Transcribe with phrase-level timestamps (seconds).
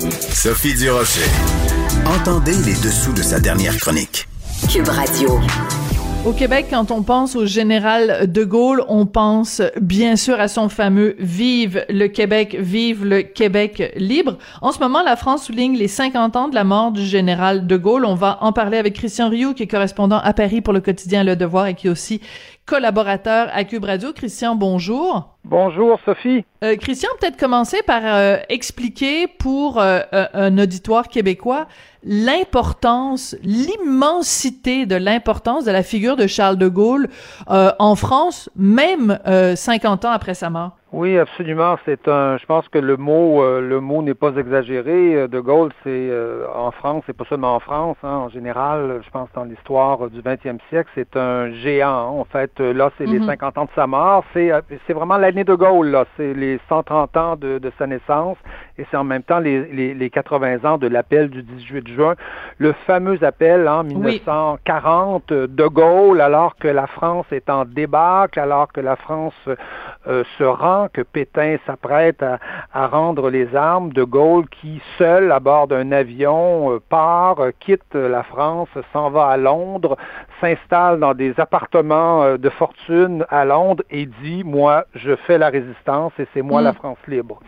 [0.00, 1.28] Sophie Durocher.
[2.04, 4.28] Entendez les dessous de sa dernière chronique.
[4.70, 5.40] Cube Radio.
[6.26, 10.68] Au Québec, quand on pense au général de Gaulle, on pense bien sûr à son
[10.68, 14.36] fameux Vive le Québec, vive le Québec libre.
[14.60, 17.76] En ce moment, la France souligne les 50 ans de la mort du général de
[17.76, 18.04] Gaulle.
[18.04, 21.22] On va en parler avec Christian Rioux, qui est correspondant à Paris pour le quotidien
[21.22, 22.20] Le Devoir et qui est aussi
[22.66, 24.12] collaborateur à Cube Radio.
[24.12, 25.36] Christian, bonjour.
[25.44, 26.44] Bonjour Sophie.
[26.64, 31.68] Euh, Christian, peut-être commencer par euh, expliquer pour euh, un auditoire québécois
[32.02, 37.08] l'importance, l'immensité de l'importance de la figure de Charles de Gaulle
[37.48, 39.18] en France, même
[39.56, 40.75] 50 ans après sa mort.
[40.96, 41.76] Oui, absolument.
[41.84, 42.38] C'est un.
[42.38, 45.14] Je pense que le mot, euh, le mot n'est pas exagéré.
[45.14, 47.98] Euh, de Gaulle, c'est euh, en France, c'est pas seulement en France.
[48.02, 52.18] Hein, en général, je pense dans l'histoire du 20e siècle, c'est un géant.
[52.18, 53.62] En fait, là, c'est les 50 mhm.
[53.62, 54.24] ans de sa mort.
[54.32, 54.50] C'est,
[54.86, 55.88] c'est vraiment l'année de Gaulle.
[55.88, 58.38] Là, c'est les 130 ans de, de sa naissance
[58.78, 62.14] et c'est en même temps les, les, les 80 ans de l'appel du 18 juin,
[62.58, 68.72] le fameux appel en 1940 de Gaulle, alors que la France est en débâcle, alors
[68.72, 69.34] que la France
[70.04, 75.66] se rend que Pétain s'apprête à, rendre les armes, de Gaulle qui, seul à bord
[75.66, 79.96] d'un avion, euh, part, euh, quitte la France, s'en va à Londres,
[80.40, 85.48] s'installe dans des appartements euh, de fortune à Londres et dit, moi, je fais la
[85.48, 86.74] résistance et c'est moi la hmm.
[86.74, 87.40] France libre.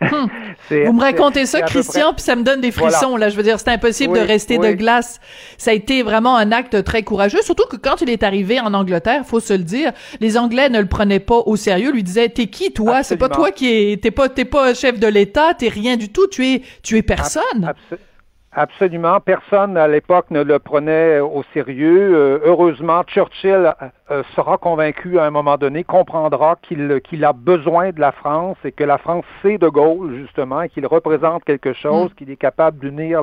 [0.00, 0.26] Hmm.
[0.70, 3.16] Vous me racontez ça, Christian, puis ça me donne des frissons.
[3.16, 5.20] Là, je veux dire, c'est impossible de rester de glace.
[5.58, 8.74] Ça a été vraiment un acte très courageux, surtout que quand il est arrivé en
[8.74, 12.28] Angleterre, faut se le dire, les Anglais ne le prenaient pas au sérieux, lui disaient,
[12.28, 13.02] t'es qui toi?
[13.02, 16.10] C'est pas toi qui est, t'es pas, t'es pas chef de l'État, t'es rien du
[16.10, 16.26] tout.
[16.28, 17.72] Tu es, tu es personne.
[18.52, 19.20] Absolument.
[19.20, 22.14] Personne à l'époque ne le prenait au sérieux.
[22.14, 23.74] Euh, heureusement, Churchill
[24.34, 28.84] sera convaincu à un moment donné, comprendra qu'il a besoin de la France et que
[28.84, 32.14] la France c'est de Gaulle, justement, et qu'il représente quelque chose, mm.
[32.14, 33.22] qu'il est capable d'unir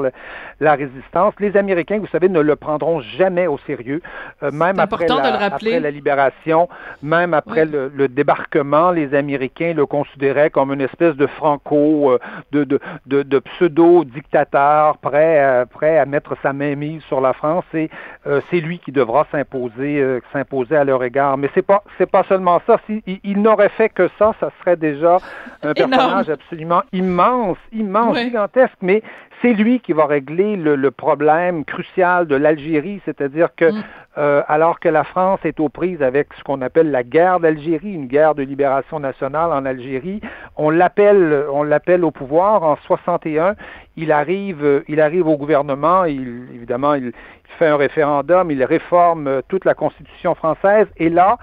[0.60, 1.34] la résistance.
[1.40, 4.02] Les Américains, vous savez, ne le prendront jamais au sérieux.
[4.44, 6.70] Euh, même après la, après la, libération,
[7.02, 12.18] même après le, le, débarquement, les Américains le considéraient comme une espèce de franco,
[12.52, 17.90] de, de, de, de pseudo-dictateur prêt, à mettre sa main mise sur la France et
[18.26, 21.38] euh, c'est lui qui devra s'imposer euh, s'imposer à leur égard.
[21.38, 22.80] Mais c'est pas c'est pas seulement ça.
[22.86, 25.18] S'il il, n'aurait fait que ça, ça serait déjà
[25.64, 28.78] un personnage absolument immense, immense, gigantesque.
[28.82, 29.02] Mais
[29.42, 33.84] c'est lui qui va régler le, problème crucial de l'Algérie, c'est-à-dire que mm.
[34.18, 37.94] euh, alors que la France est aux prises avec ce qu'on appelle la guerre d'Algérie,
[37.94, 40.22] une guerre de libération nationale en Algérie,
[40.58, 42.64] on l'appelle on l'appelle au pouvoir.
[42.64, 43.56] En 61,
[43.96, 47.12] il arrive il arrive au gouvernement, il, évidemment il
[47.58, 50.88] fait un référendum, il réforme toute la constitution française.
[50.98, 51.38] Et là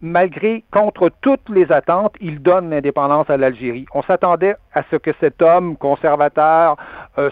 [0.00, 3.86] malgré, contre toutes les attentes, il donne l'indépendance à l'Algérie.
[3.92, 6.76] On s'attendait à ce que cet homme conservateur
[7.18, 7.30] euh,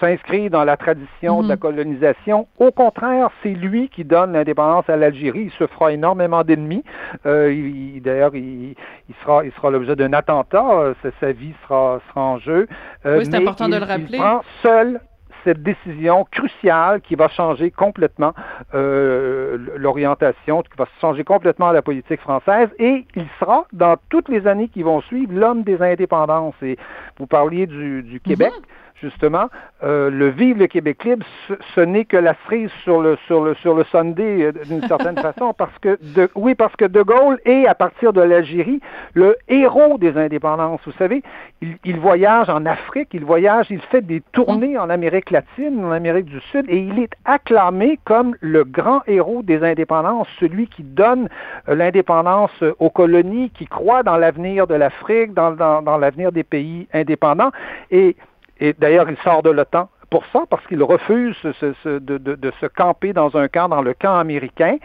[0.00, 1.60] s'inscrit dans la tradition de la mhm.
[1.60, 2.46] colonisation.
[2.58, 5.44] Au contraire, c'est lui qui donne l'indépendance à l'Algérie.
[5.44, 6.84] Il se fera énormément d'ennemis.
[7.26, 7.54] Euh,
[8.00, 8.74] D'ailleurs, il,
[9.08, 10.64] il, sera, il sera l'objet d'un attentat.
[10.70, 12.66] Euh, sa, vie sera, sera en jeu.
[13.04, 14.06] Euh, oui, c'est important de le rappeler.
[14.12, 15.00] Il prend seul
[15.46, 18.34] cette décision cruciale qui va changer complètement
[18.74, 24.46] euh, l'orientation, qui va changer complètement la politique française et il sera, dans toutes les
[24.48, 26.56] années qui vont suivre, l'homme des indépendances.
[26.62, 26.76] Et
[27.18, 28.52] vous parliez du, Québec.
[28.52, 28.64] Mhm
[29.00, 29.48] justement,
[29.82, 31.26] euh, le Vive le Québec libre,
[31.74, 35.18] ce, n'est que la cerise sur le sur le sur le Sunday euh, d'une certaine
[35.18, 38.80] façon, parce que de, oui, parce que De Gaulle est à partir de l'Algérie
[39.14, 40.80] le héros des indépendances.
[40.86, 41.22] Vous savez,
[41.60, 45.90] il, il, voyage en Afrique, il voyage, il fait des tournées en Amérique latine, en
[45.90, 50.82] Amérique du Sud, et il est acclamé comme le grand héros des indépendances, celui qui
[50.82, 51.28] donne
[51.68, 56.44] euh, l'indépendance aux colonies, qui croit dans l'avenir de l'Afrique, dans, dans, dans l'avenir des
[56.44, 57.50] pays indépendants,
[57.90, 58.16] et
[58.60, 63.36] et d'ailleurs, il sort de l'OTAN pour ça, parce qu'il refuse de, se camper dans
[63.36, 64.76] un camp, dans le camp américain.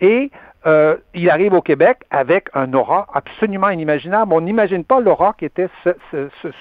[0.00, 0.30] Et
[0.66, 4.32] euh, il arrive au Québec avec un aura absolument inimaginable.
[4.34, 5.68] On n'imagine pas l'aura qui était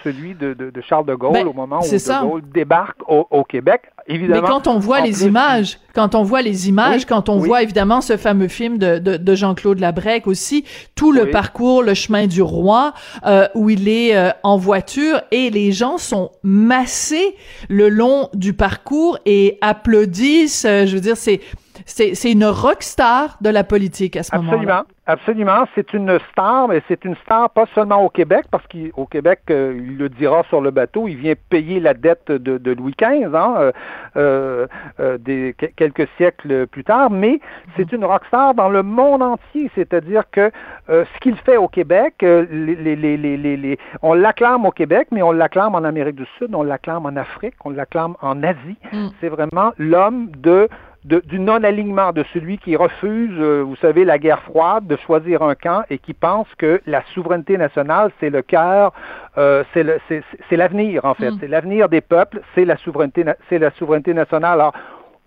[0.04, 0.56] celui de,
[0.88, 3.82] Charles de Gaulle ben, au moment où de Gaulle débarque au, Québec.
[4.08, 7.62] Évidemment, Mais quand on voit les images, quand on voit les images, quand on voit
[7.62, 10.64] évidemment ce fameux film de, Jean-Claude Labrec aussi,
[10.96, 12.94] tout le parcours, le chemin du roi,
[13.26, 17.36] euh, où il est euh, en voiture et les gens sont massés
[17.68, 20.66] le long du parcours et applaudissent.
[20.66, 21.42] je veux dire, c'est
[21.90, 24.54] c'est une rockstar de la politique à ce moment-là.
[24.54, 24.84] Absolument.
[25.10, 29.40] Absolument, c'est une star, mais c'est une star pas seulement au Québec, parce qu'au Québec,
[29.50, 33.36] euh, il le dira sur le bateau, il vient payer la dette de, Louis XV,
[33.36, 33.72] hein,
[34.16, 34.68] euh,
[35.00, 37.40] euh, des, quelques siècles plus tard, mais
[37.76, 40.52] c'est une rockstar dans le monde entier, c'est-à-dire que
[40.88, 45.74] ce qu'il fait au Québec, les, les, les, on l'acclame au Québec, mais on l'acclame
[45.74, 48.78] en Amérique du Sud, on l'acclame en Afrique, on l'acclame en Asie.
[48.94, 49.08] Mm.
[49.20, 50.70] C'est vraiment l'homme de
[51.06, 55.56] du non-alignement de celui qui refuse, euh, vous savez, la guerre froide, de choisir un
[55.56, 58.92] camp et qui pense que la souveraineté nationale, c'est le cœur,
[59.38, 61.38] euh, c'est l'avenir en fait, mm.
[61.40, 64.60] c'est l'avenir des peuples, c'est la souveraineté, c'est la souveraineté nationale.
[64.60, 64.74] Alors,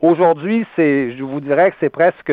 [0.02, 2.32] Aujourd'hui, c'est, je vous dirais que c'est presque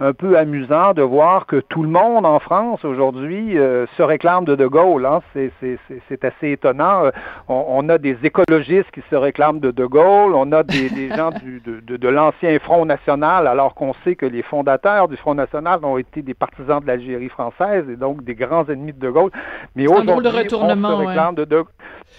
[0.00, 4.46] un peu amusant de voir que tout le monde en France aujourd'hui euh, se réclame
[4.46, 5.04] de De Gaulle.
[5.04, 5.20] Hein.
[5.34, 7.10] C'est, assez étonnant.
[7.48, 10.34] On, a des écologistes qui se réclament de De Gaulle.
[10.34, 14.42] On a des, gens du, de, de, l'ancien Front National, alors qu'on sait que les
[14.42, 18.64] fondateurs du Front National ont été des partisans de l'Algérie française et donc des grands
[18.70, 19.30] ennemis de De Gaulle.
[19.76, 21.62] Mais aujourd'hui, on se réclame de De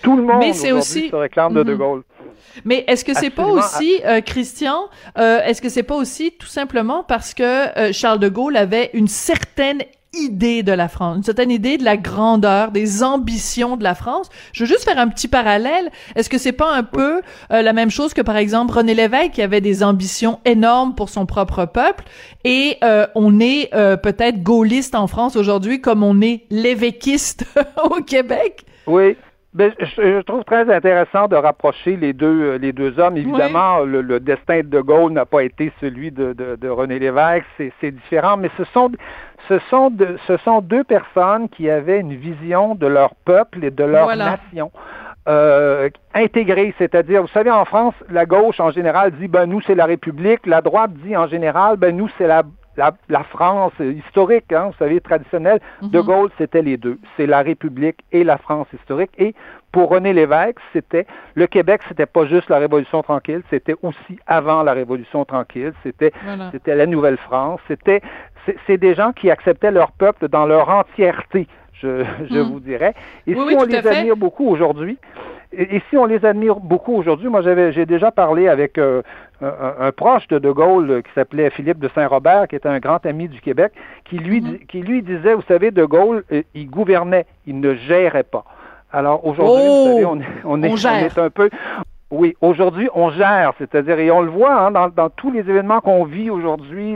[0.04, 1.78] Tout le monde aujourd'hui se réclame de De mm-hmm.
[1.78, 2.04] Gaulle.
[2.66, 6.48] Mais est-ce que c'est pas aussi, euh, Christian, euh, est-ce que c'est pas aussi tout
[6.48, 7.44] simplement parce que
[7.78, 9.84] euh, Charles de Gaulle avait une certaine
[10.16, 14.30] idée de la France, une certaine idée de la grandeur, des ambitions de la France?
[14.52, 15.90] Je veux juste faire un petit parallèle.
[16.16, 19.42] Est-ce que c'est pas un peu la même chose que par exemple René Lévesque qui
[19.42, 22.04] avait des ambitions énormes pour son propre peuple
[22.44, 22.78] et
[23.16, 27.46] on est peut-être gaulliste en France aujourd'hui comme on est lévéquiste
[27.84, 28.66] au Québec?
[28.86, 29.18] Oui,
[29.54, 33.18] ben, je, trouve très intéressant de rapprocher les deux euh, les deux hommes.
[33.18, 37.92] Évidemment, le, destin de De Gaulle n'a pas été celui de, de, René Lévesque, c'est
[37.92, 38.92] différent, mais ce sont
[39.48, 43.72] ce sont de, ce sont deux personnes qui avaient une vision de leur peuple et
[43.72, 44.72] de leur nation.
[45.28, 49.76] Euh, intégrée, c'est-à-dire, vous savez, en France, la gauche en général dit, ben nous c'est
[49.76, 52.44] la République, la droite dit en général, ben nous c'est la
[52.78, 56.06] la, France historique, hein, vous savez, traditionnelle, De mhm.
[56.06, 57.00] Gaulle, c'était les deux.
[57.16, 59.12] C'est la République et la France historique.
[59.18, 59.36] Et
[59.72, 61.06] pour René Lévesque, c'était
[61.36, 65.74] le Québec, c'était pas juste la Révolution tranquille, c'était aussi avant la Révolution tranquille.
[65.84, 66.12] C'était
[66.52, 67.60] c'était la Nouvelle-France.
[67.68, 68.02] C'était
[68.68, 71.48] c'est des gens qui acceptaient leur peuple dans leur entièreté.
[71.74, 72.52] Je, je mhm.
[72.52, 72.94] vous dirais.
[73.28, 74.98] Et si on les admire beaucoup aujourd'hui,
[75.56, 79.02] et, si on les admire beaucoup aujourd'hui, moi j'avais j'ai déjà parlé avec euh,
[79.42, 83.06] un, proche de De Gaulle euh, qui s'appelait Philippe de Saint-Robert, qui était un grand
[83.06, 83.74] ami du Québec,
[84.06, 84.66] qui lui, mm-hmm.
[84.68, 88.46] qui lui disait, vous savez, De Gaulle, euh, il gouvernait, il ne gérait pas.
[88.92, 91.50] Alors aujourd'hui, vous savez, on, on, est, on, est, un peu,
[92.14, 95.82] oui, aujourd'hui, on gère, c'est-à-dire, et on le voit hein, dans, dans, tous les événements
[95.82, 96.96] qu'on vit aujourd'hui,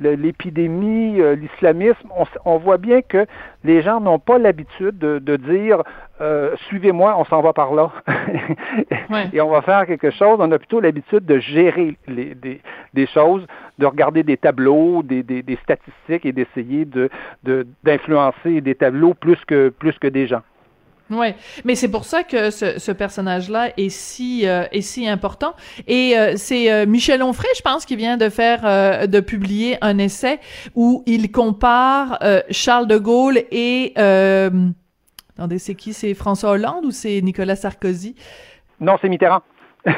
[0.00, 3.26] l'épidémie, euh, l'islamisme, on, on, voit bien que
[3.64, 5.82] les gens n'ont pas l'habitude de, de, dire
[6.22, 7.92] euh, suivez-moi, on s'en va par là,
[9.34, 10.38] et on va faire quelque chose.
[10.40, 12.62] On a plutôt l'habitude de gérer les, des,
[12.94, 13.46] des, choses,
[13.78, 17.10] de regarder des tableaux, des, des, des statistiques et d'essayer de
[17.84, 20.42] d'influencer des tableaux plus que plus que des gens.
[21.08, 25.54] Ouais, mais c'est pour ça que ce, ce personnage-là est si euh, est si important.
[25.86, 29.98] Et euh, c'est euh, Michel Onfray, je pense, qui vient de faire de publier un
[29.98, 30.40] essai
[30.74, 32.18] où il compare
[32.50, 35.92] Charles de Gaulle et attendez, c'est qui?
[35.92, 38.16] C'est François Hollande ou c'est Nicolas Sarkozy?
[38.80, 39.42] Non, c'est Mitterrand.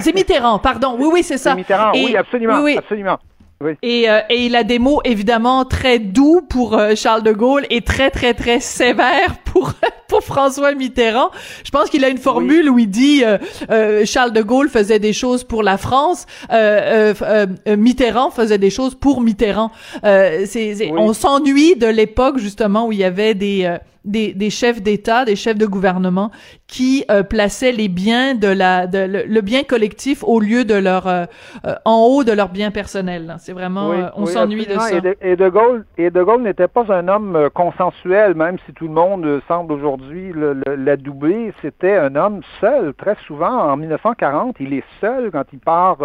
[0.01, 0.95] C'est Mitterrand, pardon.
[0.99, 1.55] Oui, oui, c'est ça.
[1.55, 3.19] Mitterrand, oui, absolument, oui, absolument.
[3.83, 7.67] Et, euh, et il a des mots évidemment très doux pour euh, Charles de Gaulle
[7.71, 9.73] et très très très sévères pour
[10.09, 11.31] pour François Mitterrand.
[11.65, 13.23] Je pense qu'il a une formule où il dit
[13.71, 16.27] euh, Charles de Gaulle faisait des choses pour la France,
[17.67, 19.71] Mitterrand faisait des choses pour Mitterrand.
[20.03, 25.25] c'est, On s'ennuie de l'époque justement où il y avait des des, des chefs d'État,
[25.25, 26.31] des chefs de gouvernement
[26.67, 31.07] qui euh, plaçaient les biens de la de, le, bien collectif au lieu de leur
[31.07, 31.25] euh,
[31.67, 33.37] euh, en haut de leur bien personnel.
[33.39, 34.97] C'est vraiment on s'ennuie de ça.
[34.97, 38.73] Et de, et de, Gaulle et de Gaulle n'était pas un homme consensuel, même si
[38.73, 39.98] tout le monde semble aujourd'hui
[40.67, 41.53] l'adouber.
[41.63, 42.95] C'était un homme seul.
[42.95, 45.99] Très souvent, en 1940, il est seul quand il part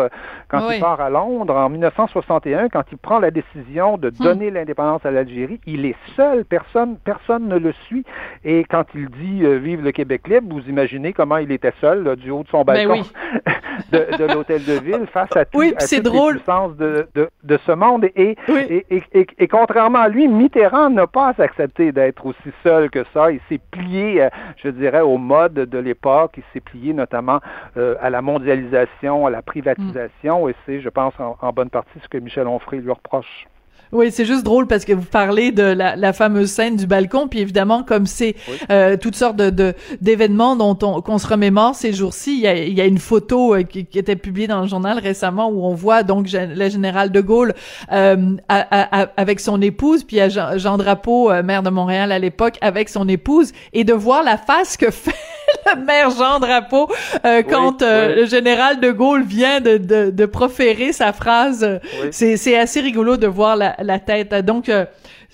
[0.48, 1.56] quand il part à Londres.
[1.56, 4.24] En 1961, quand il prend la décision de hmm.
[4.24, 6.46] donner l'indépendance à l'Algérie, il est seul.
[6.46, 8.06] Personne personne ne le suit
[8.44, 12.16] et quand il dit euh, Vive le Québec libre, vous imaginez comment il était seul
[12.16, 13.04] du haut de son ben balcon
[13.92, 16.34] de, l'hôtel de ville face à, tout, oui, à toutes drôle.
[16.34, 18.06] les puissances de, de, ce monde.
[18.16, 23.04] Et, et, et, et, contrairement à lui, Mitterrand n'a pas accepté d'être aussi seul que
[23.14, 23.32] ça.
[23.32, 26.34] Il s'est plié, euh, je dirais, au mode de l'époque.
[26.38, 27.40] Il s'est plié notamment
[27.78, 30.50] euh, à la mondialisation, à la privatisation.
[30.50, 33.48] Et c'est, je pense, en, en bonne partie ce que Michel Onfray lui reproche.
[33.94, 37.28] Oui, c'est juste drôle parce que vous parlez de la, la fameuse scène du balcon,
[37.28, 38.36] puis évidemment, comme c'est
[38.72, 42.56] euh, toutes sortes de d'événements dont on qu'on se remémore ces jours-ci, il y a,
[42.56, 45.76] y a une photo euh, qui, qui, était publiée dans le journal récemment où on
[45.76, 47.54] voit donc le général de Gaulle
[47.92, 52.12] euh, avec son épouse, puis il y a Jean, Jean Drapeau, euh, maire de Montréal
[52.12, 55.14] à l'époque, avec son épouse, et de voir la face que fait
[55.76, 56.90] le maire Jean Drapeau
[57.26, 61.80] euh, quand le général de Gaulle vient de, de, de proférer sa phrase.
[62.12, 64.34] C'est assez rigolo de voir la, la tête.
[64.34, 64.70] Donc,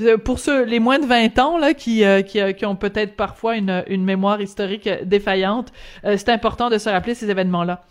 [0.01, 2.75] euh, pour ceux, les moins de 20 ans, là, qui, euh, qui, euh, qui ont
[2.75, 5.71] peut-être parfois une, une mémoire historique défaillante,
[6.03, 7.81] c'est important de se rappeler ces événements-là.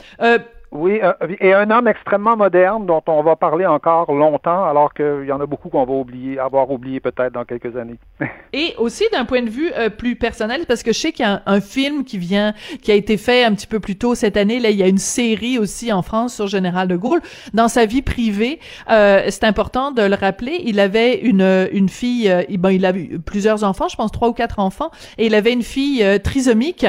[0.71, 5.25] Oui, euh, et un homme extrêmement moderne dont on va parler encore longtemps, alors qu'il
[5.27, 7.99] y en a beaucoup qu'on va oublier, avoir oublié peut-être dans quelques années.
[8.53, 11.29] et aussi d'un point de vue euh, plus personnel, parce que je sais qu'il y
[11.29, 14.37] a un, film qui vient, qui a été fait un petit peu plus tôt cette
[14.37, 14.61] année.
[14.61, 17.21] Là, il y a une série aussi en France sur Général de Gaulle.
[17.55, 18.61] Dans sa vie privée,
[18.91, 20.61] euh, c'est important de le rappeler.
[20.65, 24.29] Il avait une une fille, euh, bon, il a eu plusieurs enfants, je pense trois
[24.29, 26.87] ou quatre enfants, et il avait une fille trisomique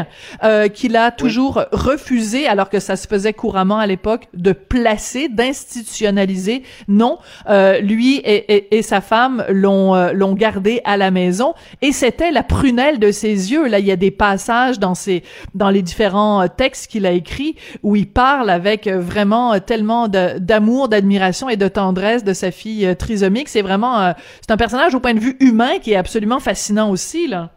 [0.74, 6.64] qu'il a toujours refusé, alors que ça se faisait couramment à l'époque de placer, d'institutionnaliser.
[6.88, 11.92] Non, euh, lui et, et, sa femme l'ont euh, l'ont gardé à la maison et
[11.92, 13.68] c'était la prunelle de ses yeux.
[13.68, 15.24] Là, il y a des passages dans ses
[15.56, 20.08] dans les différents euh, textes qu'il a écrits où il parle avec euh, vraiment tellement
[20.08, 23.50] d'amour, d'admiration et de tendresse de sa fille trisomique.
[23.50, 27.28] C'est vraiment c'est un personnage au point de vue humain qui est absolument fascinant aussi
[27.28, 27.52] là.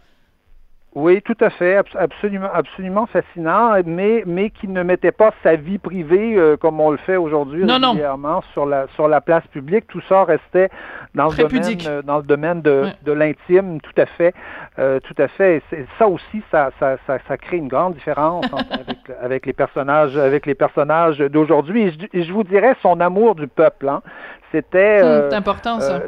[0.95, 5.79] Oui, tout à fait, absolument, absolument fascinant, mais mais qui ne mettait pas sa vie
[5.79, 9.87] privée euh, comme on le fait aujourd'hui régulièrement sur la sur la place publique.
[9.89, 10.69] Tout ça restait
[11.15, 14.35] dans le domaine euh, dans le domaine de, de l'intime, tout à fait,
[14.79, 15.63] euh, tout à fait.
[15.73, 20.19] Et ça aussi, ça, ça ça, ça crée une grande différence avec avec les personnages
[20.19, 21.91] avec les personnages d'aujourd'hui.
[22.13, 23.89] Et, je vous dirais son amour du peuple.
[23.89, 24.03] Hein.
[24.53, 25.01] C'était.
[25.31, 26.03] C'est important ça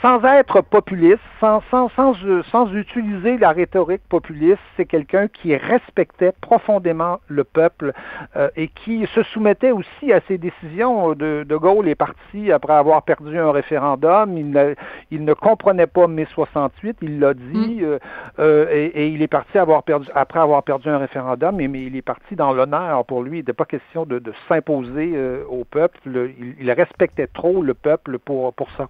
[0.00, 2.14] sans être populiste, sans, sans, sans,
[2.52, 7.92] sans utiliser la rhétorique populiste, c'est quelqu'un qui respectait profondément le peuple
[8.36, 11.14] euh, et qui se soumettait aussi à ses décisions.
[11.14, 14.38] De, de Gaulle est parti après avoir perdu un référendum.
[14.38, 14.74] Il ne,
[15.10, 17.84] il ne comprenait pas mai 68, il l'a dit, mm.
[17.84, 17.98] euh,
[18.38, 21.82] euh, et, et, il est parti avoir perdu, après avoir perdu un référendum, mais, mais
[21.82, 23.38] il est parti dans l'honneur pour lui.
[23.38, 25.98] Il n'était pas question de, de s'imposer au peuple.
[26.06, 28.88] il, il respectait trop le peuple pour, pour ça.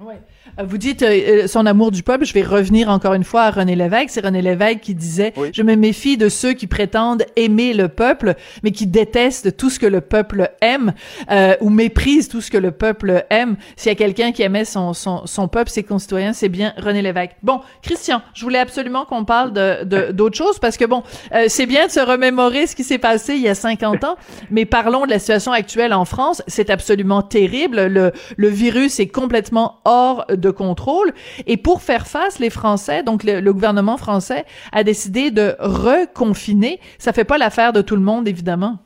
[0.00, 0.20] Ouais.
[0.58, 2.24] Euh, vous dites euh, euh, son amour du peuple.
[2.24, 4.10] Je vais revenir encore une fois à René Lévesque.
[4.10, 8.34] C'est René Lévesque qui disait Je me méfie de ceux qui prétendent aimer le peuple,
[8.64, 10.94] mais qui détestent tout ce que le peuple aime
[11.30, 13.56] euh, ou méprisent tout ce que le peuple aime.
[13.76, 17.00] S'il y a quelqu'un qui aimait son, son, son peuple, ses concitoyens, c'est bien René
[17.00, 17.36] Lévesque.
[17.44, 21.04] Bon, Christian, je voulais absolument qu'on parle de d'autres choses parce que bon,
[21.46, 24.16] c'est bien de se remémorer ce qui s'est passé il y a 50 ans,
[24.50, 26.42] mais parlons de la situation actuelle en France.
[26.48, 27.86] C'est absolument terrible.
[27.86, 31.12] Le, le virus est complètement hors de contrôle.
[31.46, 36.80] Et pour faire face, les Français, donc le, gouvernement français, a décidé de reconfiner.
[36.98, 38.83] Ça fait pas l'affaire de tout le monde, évidemment.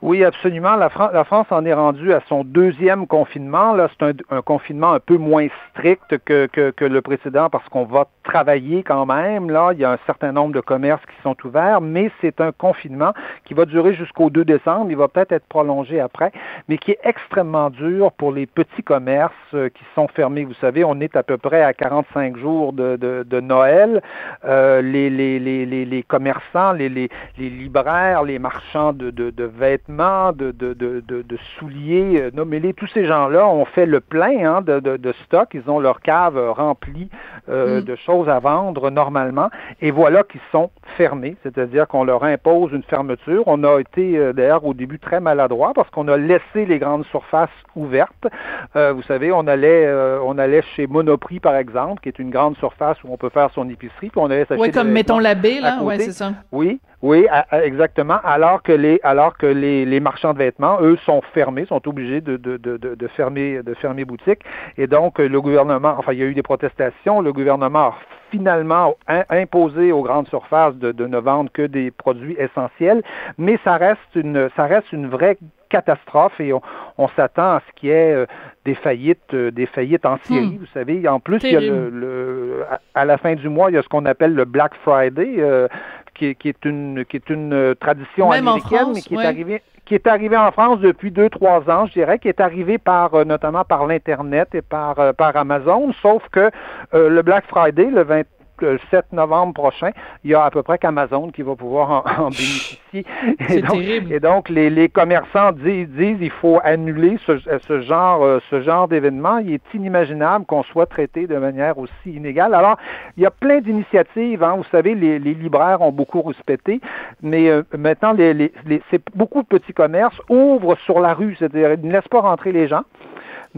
[0.00, 0.76] Oui, absolument.
[0.76, 3.72] La, la, France en est rendue à son deuxième confinement.
[3.72, 7.84] Là, c'est un, confinement un peu moins strict que, que, que le précédent parce qu'on
[7.84, 9.50] va travailler quand même.
[9.50, 12.52] Là, il y a un certain nombre de commerces qui sont ouverts, mais c'est un
[12.52, 13.12] confinement
[13.44, 14.86] qui va durer jusqu'au 2 décembre.
[14.90, 16.30] Il va peut-être être prolongé après,
[16.68, 20.44] mais qui est extrêmement dur pour les petits commerces euh, qui sont fermés.
[20.44, 24.00] Vous savez, on est à peu près à 45 jours de, de, de Noël.
[24.44, 29.44] Euh, les, les, les, les, commerçants, les, les, les libraires, les marchands de, de, de
[29.44, 34.56] vêtements, de, de, de, de souliers, euh, nommez-les, tous ces gens-là ont fait le plein
[34.56, 37.08] hein, de, stock, ils ont leur cave remplie
[37.48, 37.84] euh, mm.
[37.84, 39.48] de choses à vendre normalement,
[39.80, 43.44] et voilà qu'ils sont fermés, c'est-à-dire qu'on leur impose une fermeture.
[43.46, 47.06] On a été euh, d'ailleurs au début très maladroit parce qu'on a laissé les grandes
[47.06, 48.26] surfaces ouvertes.
[48.74, 49.88] vous savez, on allait,
[50.24, 53.50] on allait chez Monoprix par exemple, qui est une grande surface où on peut faire
[53.54, 54.60] son épicerie, puis on allait s'acheter.
[54.60, 56.32] Oui, comme mettons l'abbé là, ouais, c'est ça.
[56.52, 58.18] Oui, oui, exactement.
[58.24, 62.20] Alors que les alors que les, les, marchands de vêtements, eux, sont fermés, sont obligés
[62.20, 64.40] de, de, de, de, fermer de fermer boutique.
[64.76, 67.20] Et donc le gouvernement, enfin, il y a eu des protestations.
[67.20, 67.94] Le gouvernement a
[68.30, 68.96] finalement
[69.30, 73.02] imposé aux grandes surfaces de, de ne vendre que des produits essentiels,
[73.38, 75.38] mais ça reste une ça reste une vraie
[75.68, 78.26] catastrophe et on, s'attend à ce qu'il y ait euh,
[78.64, 80.46] des faillites, euh, des faillites en série.
[80.46, 80.58] Hmm.
[80.58, 82.64] Vous savez, en plus, il y a le,
[82.94, 85.36] à la fin du mois, il y a ce qu'on appelle le Black Friday.
[85.38, 85.68] Euh,
[86.18, 90.06] qui, est une qui est une tradition Même américaine, mais qui est arrivée qui est
[90.06, 93.86] arrivé en France depuis deux, trois ans, je dirais, qui est arrivé par notamment par
[93.86, 96.50] l'Internet et par, par Amazon, sauf que
[96.92, 98.24] le Black Friday, le 20,
[98.64, 99.90] le 7 novembre prochain,
[100.24, 103.04] il y a à peu près qu'Amazon qui va pouvoir en, bénéficier.
[103.48, 104.12] C'est terrible.
[104.12, 108.62] Et donc, les, les commerçants disent, disent il faut annuler ce, ce genre, euh, ce
[108.62, 109.38] genre d'événement.
[109.38, 112.54] Il est inimaginable qu'on soit traité de manière aussi inégale.
[112.54, 112.76] Alors,
[113.16, 114.42] il y a plein d'initiatives.
[114.42, 114.54] Hein.
[114.56, 116.80] Vous savez, les, les, libraires ont beaucoup respecté,
[117.22, 118.52] mais euh, maintenant, les, les,
[118.90, 122.52] c'est beaucoup de petits commerces ouvrent sur la rue, c'est-à-dire ils ne laissent pas rentrer
[122.52, 122.82] les gens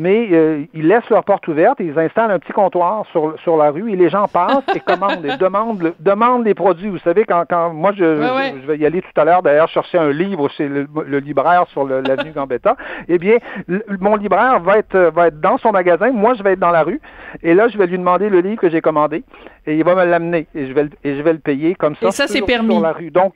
[0.01, 3.59] mais euh, ils laissent leur porte ouverte et ils installent un petit comptoir sur, sur
[3.59, 6.89] la rue et les gens passent et commandent et demandent, demandent les produits.
[6.89, 9.99] Vous savez, quand, quand moi, je, je, vais y aller tout à l'heure, d'ailleurs, chercher
[9.99, 10.87] un livre chez le,
[11.19, 12.77] libraire sur l'avenue Gambetta,
[13.09, 13.37] eh bien,
[14.01, 16.83] mon libraire va être, va être dans son magasin, moi, je vais être dans la
[16.83, 17.01] rue,
[17.43, 19.23] et là, je vais lui demander le livre que j'ai commandé,
[19.67, 22.09] et il va me l'amener, et je vais, et je vais le payer comme ça.
[22.09, 22.75] Et ça, c'est permis.
[22.75, 23.11] Sur la rue.
[23.11, 23.35] Donc,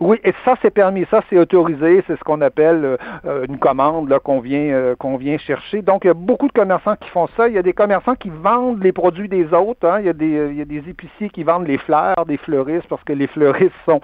[0.00, 3.58] oui, et ça c'est permis, ça c'est autorisé, c'est ce qu'on appelle euh, euh, une
[3.58, 5.82] commande qu'on vient euh, qu'on vient chercher.
[5.82, 7.48] Donc il y a beaucoup de commerçants qui font ça.
[7.48, 9.88] Il y a des commerçants qui vendent les produits des autres.
[9.88, 9.98] Hein.
[9.98, 12.86] Il y a des il y a des épiciers qui vendent les fleurs des fleuristes
[12.88, 14.00] parce que les fleuristes sont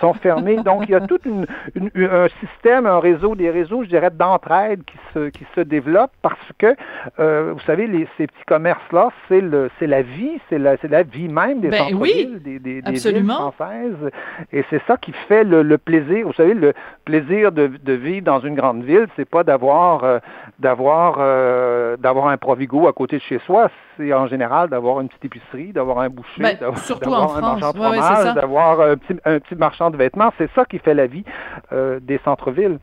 [0.00, 0.56] sont fermés.
[0.56, 1.46] Donc il y a tout une,
[1.94, 6.52] un système, un réseau, des réseaux, je dirais, d'entraide qui se qui se développent parce
[6.58, 6.74] que
[7.52, 10.90] vous savez les, ces petits commerces là, c'est le c'est la vie, c'est la c'est
[10.90, 14.10] la vie même des ben, centres-villes, des, des, des villes françaises,
[14.52, 16.72] et c'est ça qui fait le, plaisir, vous savez, le
[17.04, 20.18] plaisir de, vivre dans une grande ville, c'est pas d'avoir euh,
[20.58, 25.08] d'avoir euh, d'avoir un Provigo à côté de chez soi, c'est en général d'avoir une
[25.08, 26.56] petite épicerie, d'avoir un boucher, ben,
[27.00, 30.32] d'avoir un marchand de fromage, d'avoir un petit, un petit marchand de vêtements.
[30.38, 31.24] C'est ça qui fait la vie
[31.72, 32.78] euh, des centres-villes.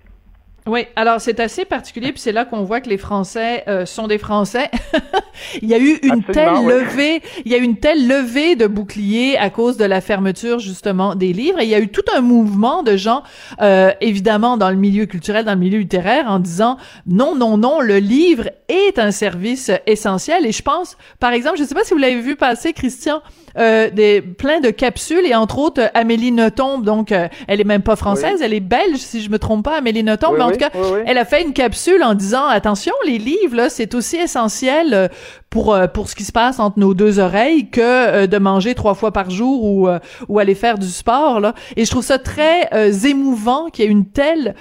[0.66, 4.08] Oui, alors c'est assez particulier, puis c'est là qu'on voit que les Français euh, sont
[4.08, 4.72] des Français.
[5.62, 8.68] il y a eu une telle levée, il y a eu une telle levée de
[8.68, 12.06] boucliers à cause de la fermeture justement des livres, et il y a eu tout
[12.16, 13.24] un mouvement de gens,
[13.62, 17.82] euh, évidemment dans le milieu culturel, dans le milieu littéraire, en disant non, non, non,
[17.82, 20.46] le livre est un service essentiel.
[20.46, 23.22] Et je pense, par exemple, je ne sais pas si vous l'avez vu passer, Christian,
[23.56, 27.84] euh, des plein de capsules et entre autres Amélie Nothomb donc euh, elle est même
[27.84, 30.60] pas française elle est belge si je me trompe pas Amélie Nothomb mais en tout
[30.60, 30.70] cas
[31.06, 35.08] elle a fait une capsule en disant attention les livres là c'est aussi essentiel euh,
[35.50, 39.12] pour pour ce qui se passe entre nos deux oreilles que de manger trois fois
[39.12, 39.88] par jour ou
[40.28, 42.70] ou aller faire du sport là et je trouve ça très
[43.06, 44.56] émouvant qu'il y ait une telle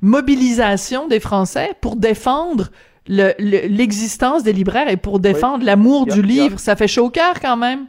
[0.00, 2.70] mobilisation des Français pour défendre
[3.06, 6.58] l'existence des libraires et pour défendre l'amour du livre.
[6.58, 7.86] Ça fait chaud au cœur quand même.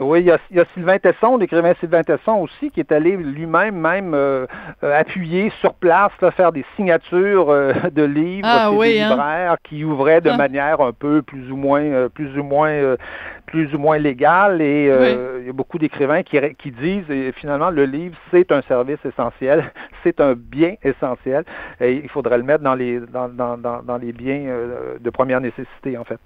[0.00, 2.90] Oui, il y, a, il y a Sylvain Tesson, l'écrivain Sylvain Tesson aussi, qui est
[2.90, 4.46] allé lui-même même, euh,
[4.82, 9.10] euh, appuyer sur place, là, faire des signatures euh, de livres ah, oui, des hein?
[9.10, 10.38] libraires qui ouvraient de ah.
[10.38, 12.96] manière un peu plus ou moins plus ou moins
[13.46, 14.86] plus ou moins légale et
[15.40, 19.04] il y a beaucoup d'écrivains qui, qui disent et finalement le livre c'est un service
[19.04, 19.70] essentiel,
[20.02, 21.44] c'est un bien essentiel
[21.80, 24.46] et il faudrait le mettre dans les dans, dans, dans, dans les biens
[24.98, 26.18] de première nécessité en fait.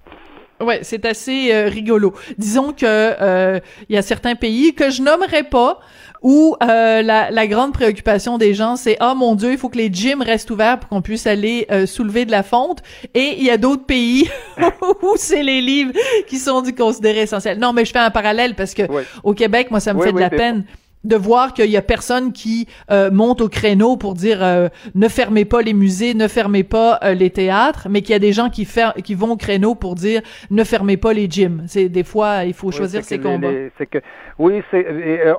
[0.60, 2.14] Ouais, c'est assez euh, rigolo.
[2.38, 5.80] Disons que euh, il y a certains pays que je nommerai pas
[6.22, 9.76] où euh, la, la, grande préoccupation des gens c'est ah mon dieu il faut que
[9.76, 13.50] les gyms restent ouverts pour qu'on puisse aller soulever de la fonte et il y
[13.50, 14.30] a d'autres pays
[15.02, 15.92] où c'est les livres
[16.26, 17.58] qui sont considérés essentiels.
[17.58, 18.84] Non mais je fais un parallèle parce que
[19.22, 20.64] au Québec moi ça me fait de la peine
[21.04, 25.08] de voir qu'il y a personne qui euh, monte au créneau pour dire euh, ne
[25.08, 28.32] fermez pas les musées, ne fermez pas euh, les théâtres, mais qu'il y a des
[28.32, 28.66] gens qui,
[29.04, 31.62] qui vont au créneau pour dire ne fermez pas les gyms.
[31.66, 33.48] C'est des fois il faut choisir ses combats.
[33.78, 33.98] c'est que
[34.38, 34.84] oui, c'est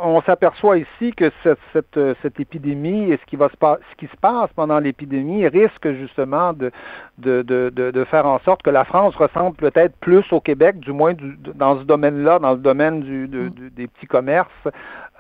[0.01, 4.05] on s'aperçoit ici que cette, cette, cette, épidémie et ce qui va se ce qui
[4.05, 6.71] se passe pendant l'épidémie risque justement de
[7.17, 10.91] de, de, de faire en sorte que la France ressemble peut-être plus au Québec, du
[10.91, 13.69] moins du, dans ce domaine-là, dans le domaine du, mm.
[13.75, 14.49] des petits commerces.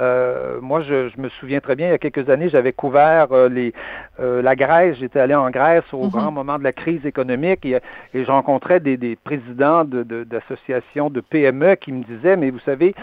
[0.01, 3.31] Euh, moi, je, je, me souviens très bien, il y a quelques années, j'avais couvert
[3.31, 3.73] euh, les,
[4.19, 4.97] euh, la Grèce.
[4.97, 6.09] J'étais allé en Grèce au mhm.
[6.09, 7.79] grand moment de la crise économique et,
[8.13, 12.59] et je rencontrais des, des présidents d'associations de, de, PME qui me disaient, mais vous
[12.59, 12.93] savez,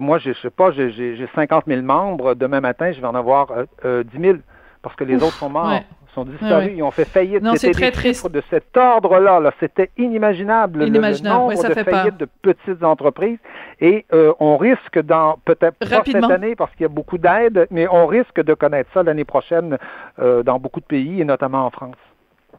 [0.00, 2.34] moi, je, je sais pas, j'ai 50 000 membres.
[2.34, 3.52] Demain matin, je vais en avoir
[3.84, 4.38] 10 000
[4.82, 5.80] parce que les autres sont morts
[6.14, 7.42] sont disparus, ils ont fait faillite.
[7.56, 9.40] C'était des très chiffres de cet ordre-là.
[9.40, 11.52] -là, C'était inimaginable, inimaginable.
[11.52, 13.38] Le, nombre de faillites de petites entreprises.
[13.80, 17.66] Et euh, on risque, dans peut-être pas cette année parce qu'il y a beaucoup d'aide,
[17.70, 19.78] mais on risque de connaître ça l'année prochaine
[20.18, 21.96] euh, dans beaucoup de pays et notamment en France.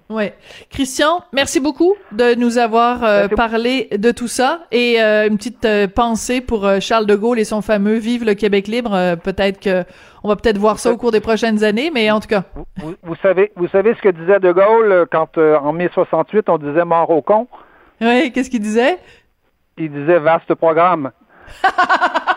[0.10, 0.34] Ouais.
[0.72, 5.66] Christian, merci beaucoup de nous avoir euh, parlé de tout ça et euh, une petite
[5.66, 9.16] euh, pensée pour Charles de Gaulle et son fameux Vive le Québec libre.
[9.24, 9.84] peut-être que
[10.24, 12.44] on va peut-être voir ça au cours des prochaines années, mais en tout cas.
[12.78, 16.58] Vous, vous savez, vous savez ce que disait de Gaulle quand en mai 68 on
[16.58, 17.48] disait mort au con?
[18.02, 18.98] Oui, qu'est-ce qu'il disait?
[19.78, 21.12] Il disait vaste programme.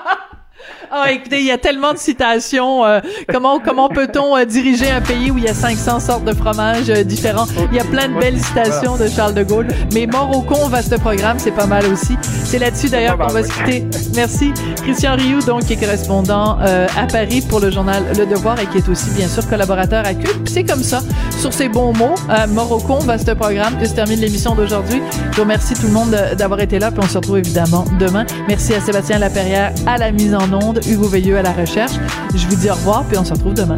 [0.94, 2.84] Ah, écoutez, il y a tellement de citations.
[2.84, 3.00] euh,
[3.32, 6.90] comment comment peut-on euh, diriger un pays où il y a 500 sortes de fromages
[6.90, 7.46] euh, différents?
[7.70, 9.68] Il y a plein de belles citations de Charles de Gaulle.
[9.94, 12.14] Mais mort au con, vaste programme, c'est pas mal aussi.
[12.44, 13.86] C'est là-dessus d'ailleurs qu'on va se quitter.
[14.14, 14.52] Merci.
[14.82, 18.66] Christian Rioux, donc, qui est correspondant euh, à Paris pour le journal Le Devoir et
[18.66, 20.44] qui est aussi, bien sûr, collaborateur à Cube.
[20.44, 21.00] Puis C'est comme ça,
[21.40, 25.00] sur ces bons mots, euh, mort au con, vaste programme, que se termine l'émission d'aujourd'hui.
[25.30, 27.86] Je vous remercie tout le monde de- d'avoir été là, puis on se retrouve évidemment
[27.98, 28.26] demain.
[28.46, 31.92] Merci à Sébastien Laperrière à la mise en onde, Hugo Veilleux à la recherche.
[32.34, 33.76] Je vous dis au revoir, puis on se retrouve demain.